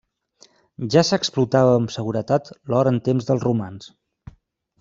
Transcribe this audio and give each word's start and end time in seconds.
Ja 0.95 1.03
s'explotava 1.09 1.77
amb 1.81 1.93
seguretat 1.97 2.51
l'or 2.75 2.93
en 2.93 3.01
temps 3.09 3.29
dels 3.29 3.47
romans. 3.49 3.93